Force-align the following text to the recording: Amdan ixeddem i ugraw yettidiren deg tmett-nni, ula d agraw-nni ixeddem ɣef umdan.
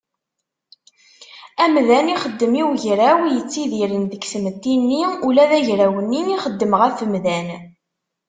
Amdan 1.63 2.07
ixeddem 2.15 2.53
i 2.61 2.63
ugraw 2.69 3.19
yettidiren 3.33 4.03
deg 4.11 4.23
tmett-nni, 4.31 5.03
ula 5.27 5.43
d 5.49 5.51
agraw-nni 5.59 6.21
ixeddem 6.35 6.73
ɣef 6.81 6.97
umdan. 7.05 7.47